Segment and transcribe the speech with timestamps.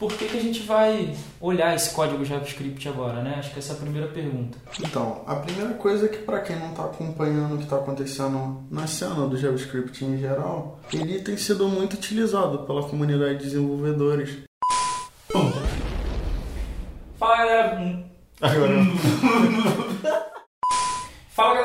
[0.00, 3.36] por que, que a gente vai olhar esse código JavaScript agora, né?
[3.38, 4.56] Acho que essa é a primeira pergunta.
[4.80, 8.64] Então, a primeira coisa é que para quem não está acompanhando o que está acontecendo
[8.70, 14.38] na cena do JavaScript em geral, ele tem sido muito utilizado pela comunidade de desenvolvedores.
[17.18, 18.04] Fala galera.
[18.40, 18.74] Agora.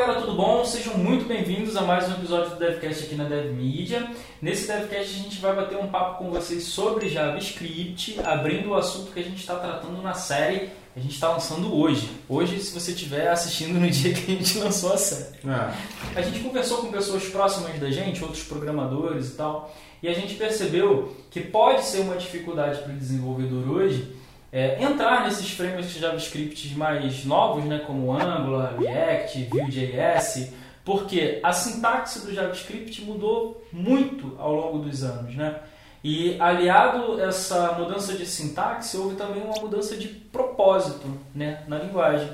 [0.06, 0.64] Galera, tudo bom?
[0.64, 4.08] Sejam muito bem-vindos a mais um episódio do DevCast aqui na DevMedia.
[4.40, 9.12] Nesse DevCast a gente vai bater um papo com vocês sobre JavaScript, abrindo o assunto
[9.12, 12.08] que a gente está tratando na série que a gente está lançando hoje.
[12.30, 15.40] Hoje, se você estiver assistindo no dia que a gente lançou a série.
[15.44, 16.20] É.
[16.20, 20.36] A gente conversou com pessoas próximas da gente, outros programadores e tal, e a gente
[20.36, 24.16] percebeu que pode ser uma dificuldade para o desenvolvedor hoje
[24.56, 30.54] é, entrar nesses frameworks de JavaScript mais novos, né, como Angular, React, Vue.js,
[30.86, 35.60] porque a sintaxe do JavaScript mudou muito ao longo dos anos, né?
[36.02, 42.30] E aliado essa mudança de sintaxe, houve também uma mudança de propósito né, na linguagem.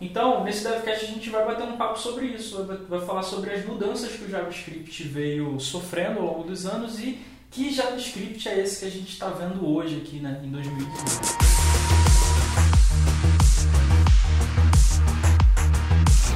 [0.00, 3.64] Então, nesse DevCast a gente vai bater um papo sobre isso, vai falar sobre as
[3.64, 7.20] mudanças que o JavaScript veio sofrendo ao longo dos anos e
[7.50, 11.50] que JavaScript é esse que a gente está vendo hoje aqui né, em 2018.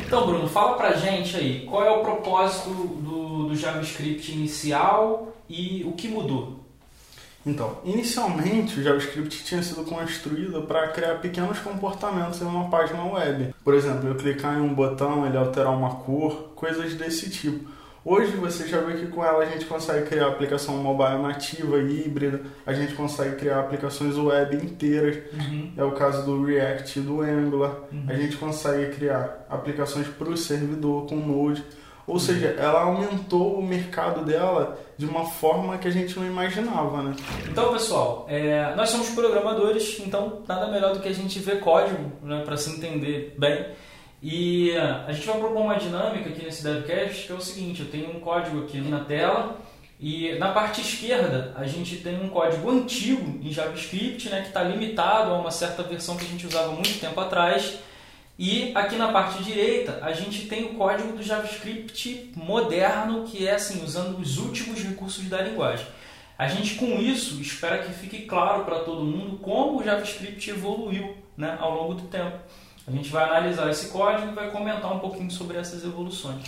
[0.06, 5.84] Então, Bruno, fala pra gente aí, qual é o propósito do, do JavaScript inicial e
[5.86, 6.60] o que mudou?
[7.46, 13.54] Então, inicialmente o JavaScript tinha sido construído para criar pequenos comportamentos em uma página web.
[13.62, 17.73] Por exemplo, eu clicar em um botão, ele alterar uma cor, coisas desse tipo.
[18.04, 22.42] Hoje você já vê que com ela a gente consegue criar aplicação mobile nativa, híbrida,
[22.66, 25.22] a gente consegue criar aplicações web inteiras.
[25.32, 25.72] Uhum.
[25.74, 27.76] É o caso do React e do Angular.
[27.90, 28.04] Uhum.
[28.06, 31.64] A gente consegue criar aplicações para o servidor com Node.
[32.06, 37.02] Ou seja, ela aumentou o mercado dela de uma forma que a gente não imaginava,
[37.02, 37.16] né?
[37.48, 42.12] Então, pessoal, é, nós somos programadores, então nada melhor do que a gente ver código
[42.22, 43.66] né, para se entender bem.
[44.22, 47.80] E é, a gente vai propor uma dinâmica aqui nesse DevCast que é o seguinte:
[47.80, 49.58] eu tenho um código aqui na tela
[50.00, 54.62] e na parte esquerda a gente tem um código antigo em JavaScript né, que está
[54.62, 57.78] limitado a uma certa versão que a gente usava muito tempo atrás.
[58.36, 63.54] E aqui na parte direita a gente tem o código do JavaScript moderno, que é
[63.54, 65.86] assim, usando os últimos recursos da linguagem.
[66.36, 71.16] A gente com isso espera que fique claro para todo mundo como o JavaScript evoluiu
[71.36, 72.36] né, ao longo do tempo.
[72.86, 76.44] A gente vai analisar esse código e vai comentar um pouquinho sobre essas evoluções.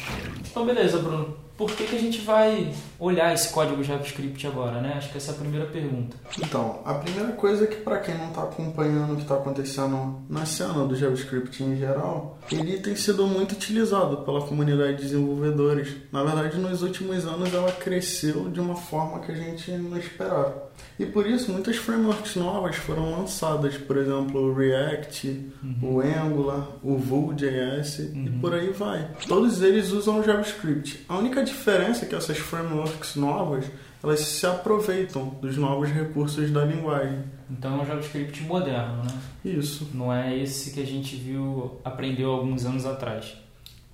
[0.51, 1.46] Então, beleza, Bruno.
[1.57, 4.95] Por que, que a gente vai olhar esse código JavaScript agora, né?
[4.97, 6.17] Acho que essa é a primeira pergunta.
[6.39, 10.23] Então, a primeira coisa é que para quem não está acompanhando o que está acontecendo
[10.29, 15.97] na cena do JavaScript em geral, ele tem sido muito utilizado pela comunidade de desenvolvedores.
[16.13, 20.67] Na verdade, nos últimos anos ela cresceu de uma forma que a gente não esperava.
[20.99, 25.53] E por isso muitas frameworks novas foram lançadas, por exemplo, o React,
[25.83, 29.11] o Angular, o Vue.js e por aí vai.
[29.27, 31.05] Todos eles usam JavaScript.
[31.09, 33.65] A única diferença é que essas frameworks novas
[34.03, 37.25] elas se aproveitam dos novos recursos da linguagem.
[37.51, 39.19] Então é um JavaScript moderno, né?
[39.45, 43.35] Isso, Não é esse que a gente viu, aprendeu alguns anos atrás.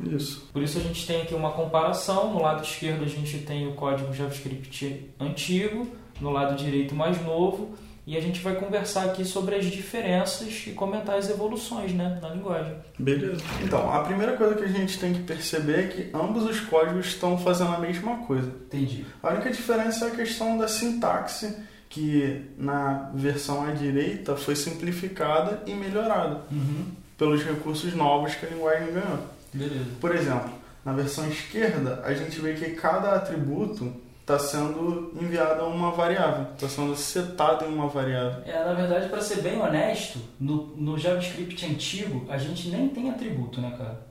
[0.01, 0.49] isso.
[0.53, 2.33] Por isso a gente tem aqui uma comparação.
[2.33, 5.87] No lado esquerdo a gente tem o código JavaScript antigo,
[6.21, 7.75] no lado direito mais novo,
[8.07, 12.31] e a gente vai conversar aqui sobre as diferenças e comentar as evoluções né, na
[12.31, 12.75] linguagem.
[12.99, 13.41] Beleza.
[13.63, 17.07] Então, a primeira coisa que a gente tem que perceber é que ambos os códigos
[17.07, 18.49] estão fazendo a mesma coisa.
[18.67, 19.07] Entendi.
[19.23, 21.57] A única diferença é a questão da sintaxe,
[21.89, 26.87] que na versão à direita foi simplificada e melhorada Uhum.
[27.19, 29.19] pelos recursos novos que a linguagem ganhou.
[29.53, 29.85] Beleza.
[30.01, 30.51] Por exemplo,
[30.85, 36.47] na versão esquerda, a gente vê que cada atributo está sendo enviado a uma variável,
[36.55, 38.43] está sendo setado em uma variável.
[38.47, 43.11] É, na verdade, para ser bem honesto, no, no JavaScript antigo, a gente nem tem
[43.11, 44.07] atributo, né, cara?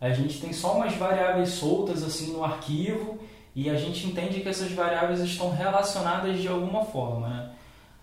[0.00, 3.18] A gente tem só umas variáveis soltas assim no arquivo
[3.54, 7.50] e a gente entende que essas variáveis estão relacionadas de alguma forma, né?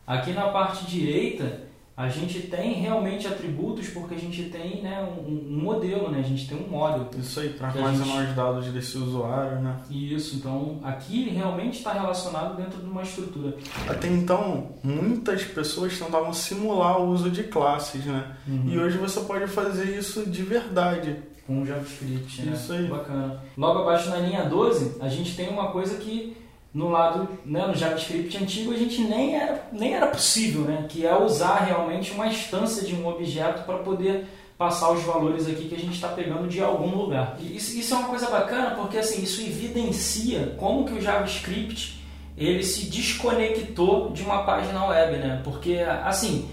[0.06, 1.62] Aqui na parte direita,
[1.96, 6.20] a gente tem realmente atributos porque a gente tem né, um, um modelo, né?
[6.20, 7.10] A gente tem um módulo.
[7.20, 9.78] Isso aí, a armazenar gente- os dados desse usuário, né?
[9.92, 13.56] Isso, então aqui realmente está relacionado dentro de uma estrutura.
[13.88, 18.36] Até então, muitas pessoas tentavam simular o uso de classes, né?
[18.48, 18.66] Uhum.
[18.70, 21.18] E hoje você pode fazer isso de verdade.
[21.46, 22.54] com o JavaScript, né?
[22.54, 22.88] Isso aí.
[22.88, 23.42] Bacana.
[23.58, 26.38] Logo abaixo na linha 12, a gente tem uma coisa que
[26.74, 30.86] no lado, né, no JavaScript antigo, a gente nem era, nem era possível, né?
[30.90, 34.26] Que é usar realmente uma instância de um objeto para poder
[34.58, 37.38] passar os valores aqui que a gente está pegando de algum lugar.
[37.40, 42.02] E isso, isso é uma coisa bacana porque assim, isso evidencia como que o JavaScript
[42.36, 45.42] ele se desconectou de uma página web, né?
[45.44, 46.50] Porque, assim,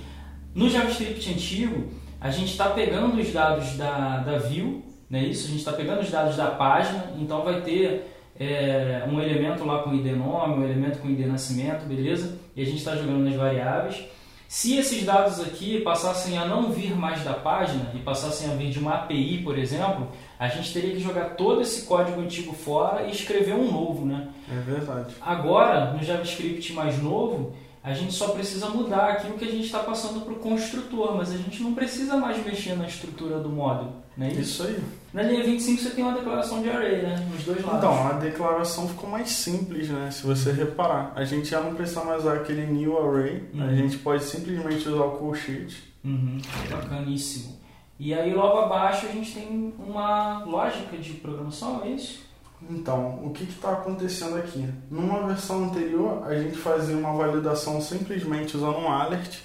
[0.55, 1.89] no JavaScript antigo,
[2.21, 5.23] a gente está pegando os dados da, da view, né?
[5.23, 9.67] Isso, a gente está pegando os dados da página, então vai ter é, um elemento
[9.67, 12.39] lá com ID nome, um elemento com ID nascimento, beleza?
[12.57, 14.03] E a gente está jogando nas variáveis.
[14.49, 18.71] Se esses dados aqui passassem a não vir mais da página e passassem a vir
[18.71, 20.09] de uma API, por exemplo,
[20.39, 24.29] a gente teria que jogar todo esse código antigo fora e escrever um novo, né?
[24.51, 25.15] É verdade.
[25.21, 29.79] Agora, no JavaScript mais novo, a gente só precisa mudar aquilo que a gente está
[29.81, 33.95] passando para o construtor, mas a gente não precisa mais mexer na estrutura do módulo,
[34.17, 34.41] não é isso?
[34.41, 34.79] Isso aí.
[35.15, 37.27] Na linha 25 você tem uma declaração de array, né?
[37.33, 37.79] Nos dois lados.
[37.79, 40.09] Então, a declaração ficou mais simples, né?
[40.11, 41.13] Se você reparar.
[41.17, 43.67] A gente já não precisa mais usar aquele new array, Uhum.
[43.69, 45.83] a gente pode simplesmente usar o call sheet.
[46.05, 46.39] Uhum,
[46.71, 47.59] bacaníssimo.
[47.99, 52.21] E aí logo abaixo a gente tem uma lógica de programação, é isso?
[52.69, 54.69] Então, o que está acontecendo aqui?
[54.91, 59.39] Numa versão anterior, a gente fazia uma validação simplesmente usando um alert,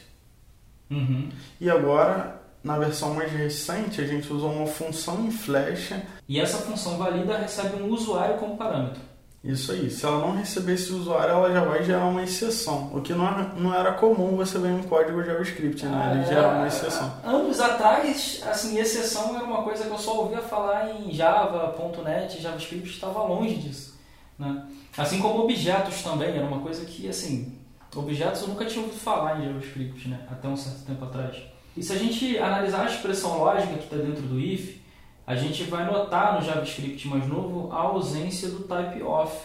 [0.89, 1.29] Uhum.
[1.59, 6.03] e agora, na versão mais recente, a gente usou uma função em flecha.
[6.27, 9.01] E essa função valida recebe um usuário como parâmetro.
[9.45, 12.99] Isso aí, se ela não receber esse usuário, ela já vai gerar uma exceção, o
[12.99, 16.15] que não era, não era comum você ver em código JavaScript, né?
[16.15, 17.13] Ele gera uma exceção.
[17.23, 22.41] Anos atrás, assim, exceção era uma coisa que eu só ouvia falar em Java, .NET,
[22.41, 23.95] JavaScript estava longe disso.
[24.39, 24.65] Né?
[24.97, 27.55] Assim como objetos também, era uma coisa que, assim,
[27.95, 30.21] objetos eu nunca tinha ouvido falar em JavaScript, né?
[30.27, 31.37] até um certo tempo atrás.
[31.77, 34.83] E se a gente analisar a expressão lógica que está dentro do if,
[35.25, 39.37] a gente vai notar no JavaScript mais novo a ausência do type off.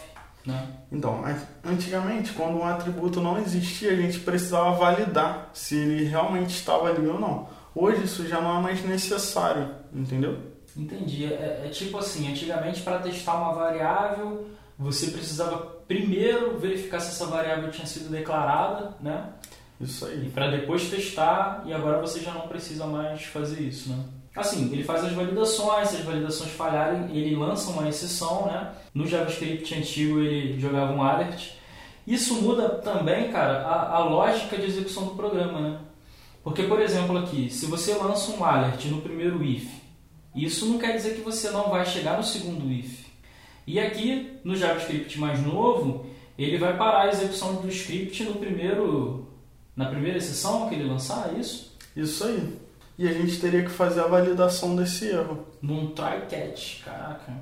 [0.45, 0.67] Né?
[0.91, 1.23] Então,
[1.63, 7.05] antigamente, quando um atributo não existia, a gente precisava validar se ele realmente estava ali
[7.07, 7.47] ou não.
[7.75, 10.37] Hoje isso já não é mais necessário, entendeu?
[10.75, 11.25] Entendi.
[11.25, 15.57] É, é tipo assim, antigamente para testar uma variável, você precisava
[15.87, 19.29] primeiro verificar se essa variável tinha sido declarada, né?
[19.79, 20.29] Isso E aí.
[20.29, 24.03] para depois testar, e agora você já não precisa mais fazer isso, né?
[24.35, 28.73] Assim, ele faz as validações, se as validações falharem, ele lança uma exceção, né?
[28.93, 31.49] No JavaScript antigo ele jogava um alert.
[32.07, 35.79] Isso muda também, cara, a, a lógica de execução do programa, né?
[36.43, 39.69] Porque, por exemplo, aqui, se você lança um alert no primeiro if,
[40.33, 43.05] isso não quer dizer que você não vai chegar no segundo if.
[43.67, 46.05] E aqui, no JavaScript mais novo,
[46.37, 49.27] ele vai parar a execução do script no primeiro,
[49.75, 51.77] na primeira exceção que ele lançar, é isso?
[51.95, 52.57] Isso aí.
[52.97, 55.45] E a gente teria que fazer a validação desse erro.
[55.61, 57.33] Num try catch, caraca.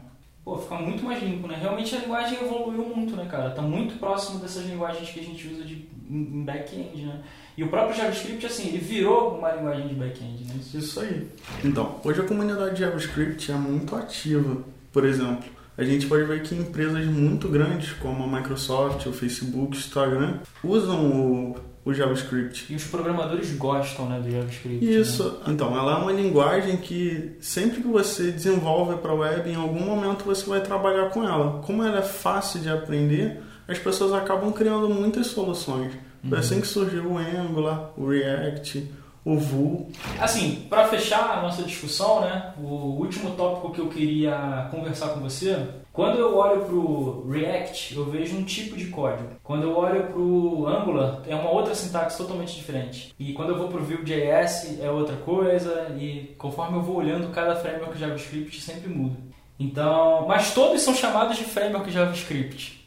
[0.43, 1.57] Pô, fica muito mais limpo, né?
[1.59, 3.51] Realmente a linguagem evoluiu muito, né, cara?
[3.51, 7.21] Tá muito próximo dessas linguagens que a gente usa de, em back-end, né?
[7.57, 10.55] E o próprio JavaScript, assim, ele virou uma linguagem de back-end, né?
[10.73, 11.27] Isso aí.
[11.63, 14.63] Então, hoje a comunidade de JavaScript é muito ativa.
[14.91, 15.45] Por exemplo,
[15.77, 20.39] a gente pode ver que empresas muito grandes, como a Microsoft, o Facebook, o Instagram,
[20.63, 21.55] usam o,
[21.89, 22.65] o JavaScript.
[22.71, 24.85] E os programadores gostam, né, do JavaScript.
[24.85, 24.91] né?
[24.91, 25.39] Isso.
[25.47, 30.23] Então, ela é uma linguagem que sempre que você desenvolve para web, em algum momento
[30.25, 31.61] você vai trabalhar com ela.
[31.65, 35.91] Como ela é fácil de aprender, as pessoas acabam criando muitas soluções.
[36.27, 38.91] Foi assim que surgiu o Angular, o React,
[39.23, 39.87] o Vue.
[40.19, 45.21] Assim, para fechar a nossa discussão, né, o último tópico que eu queria conversar com
[45.21, 45.57] você,
[45.99, 49.29] quando eu olho para o React, eu vejo um tipo de código.
[49.43, 53.13] Quando eu olho para o Angular, é uma outra sintaxe totalmente diferente.
[53.19, 55.93] E quando eu vou para o Vue.js, é outra coisa.
[55.99, 59.17] E conforme eu vou olhando, cada framework JavaScript sempre muda.
[59.59, 62.79] Então, mas todos são chamados de framework JavaScript.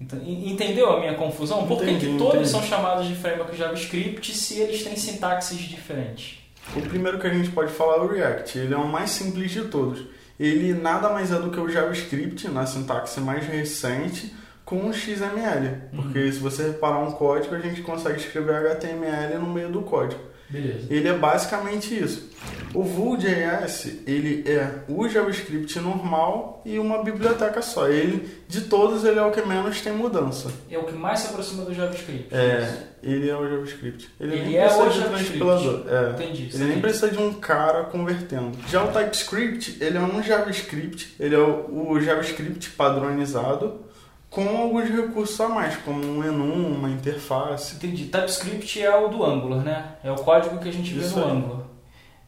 [0.00, 1.66] Então, en- entendeu a minha confusão?
[1.68, 2.48] Por que todos entendi.
[2.48, 6.38] são chamados de framework JavaScript se eles têm sintaxes diferentes?
[6.76, 8.58] O primeiro que a gente pode falar é o React.
[8.58, 10.00] Ele é o mais simples de todos.
[10.42, 14.34] Ele nada mais é do que o JavaScript, na sintaxe mais recente,
[14.64, 15.82] com XML.
[15.94, 20.20] Porque se você reparar um código, a gente consegue escrever HTML no meio do código.
[20.52, 20.86] Beleza.
[20.90, 22.30] Ele é basicamente isso.
[22.74, 27.88] O Vue.js, ele é o JavaScript normal e uma biblioteca só.
[27.88, 30.50] Ele, de todos, ele é o que menos tem mudança.
[30.70, 32.34] É o que mais se aproxima do JavaScript.
[32.34, 34.08] É, ele é o JavaScript.
[34.20, 35.38] Ele nem é precisa o de JavaScript.
[35.38, 35.86] transpilador.
[35.88, 36.10] É.
[36.10, 36.50] Entendi.
[36.54, 38.52] Ele nem precisa de um cara convertendo.
[38.68, 43.80] Já o TypeScript, ele é um JavaScript, ele é o, o JavaScript padronizado
[44.32, 47.76] com alguns recursos a mais, como um enum, uma interface.
[47.76, 48.06] Entendi.
[48.06, 49.96] TypeScript é o do Angular, né?
[50.02, 51.30] É o código que a gente vê Isso no aí.
[51.30, 51.62] Angular.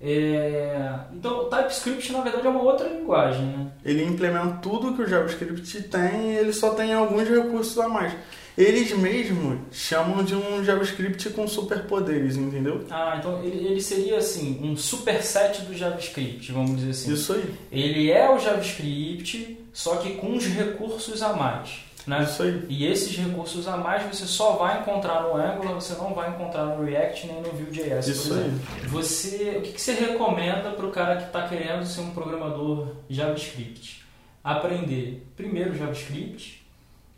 [0.03, 0.95] É...
[1.15, 3.69] Então, o TypeScript, na verdade, é uma outra linguagem, né?
[3.83, 8.13] Ele implementa tudo que o JavaScript tem e ele só tem alguns recursos a mais.
[8.57, 12.85] Eles mesmos chamam de um JavaScript com superpoderes, entendeu?
[12.91, 17.15] Ah, então ele, ele seria, assim, um superset do JavaScript, vamos dizer assim.
[17.15, 17.55] Isso aí.
[17.73, 21.85] Ele é o JavaScript, só que com uns recursos a mais.
[22.07, 22.23] Né?
[22.23, 22.67] Isso aí.
[22.69, 26.65] E esses recursos a mais você só vai encontrar no Angular, você não vai encontrar
[26.65, 28.07] no React nem no Vue.js.
[28.07, 28.51] Isso aí.
[28.89, 32.89] Você, o que, que você recomenda para o cara que está querendo ser um programador
[33.09, 34.05] JavaScript?
[34.43, 36.65] Aprender primeiro JavaScript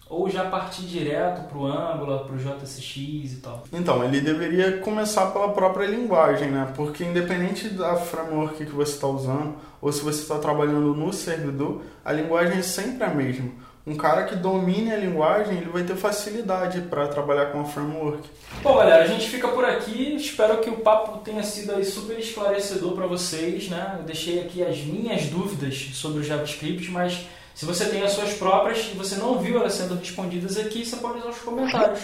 [0.08, 2.88] ou já partir direto para o Angular, para o JSX
[3.32, 3.64] e tal?
[3.72, 6.72] Então, ele deveria começar pela própria linguagem, né?
[6.76, 11.82] Porque independente da framework que você está usando, ou se você está trabalhando no servidor,
[12.04, 13.50] a linguagem é sempre a mesma.
[13.86, 18.28] Um cara que domine a linguagem, ele vai ter facilidade para trabalhar com a framework.
[18.60, 20.16] Bom, galera, a gente fica por aqui.
[20.16, 23.94] Espero que o papo tenha sido super esclarecedor para vocês, né?
[23.98, 28.34] Eu deixei aqui as minhas dúvidas sobre o JavaScript, mas se você tem as suas
[28.34, 32.00] próprias e você não viu elas sendo respondidas aqui, você pode usar os comentários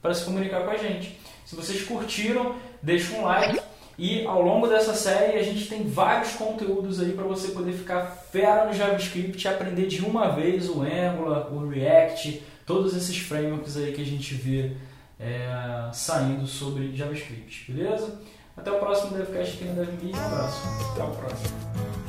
[0.00, 1.20] para se comunicar com a gente.
[1.44, 3.60] Se vocês curtiram, deixa um like.
[3.98, 8.04] E ao longo dessa série a gente tem vários conteúdos aí para você poder ficar
[8.30, 13.76] fera no JavaScript e aprender de uma vez o Angular, o React, todos esses frameworks
[13.76, 14.72] aí que a gente vê
[15.18, 18.20] é, saindo sobre JavaScript, beleza?
[18.56, 20.12] Até o próximo DevCast aqui no DevMe.
[20.14, 20.62] Um abraço.
[20.92, 22.05] Até a próxima.